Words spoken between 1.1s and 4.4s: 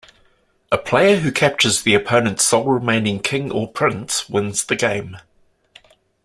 who captures the opponent's sole remaining king or prince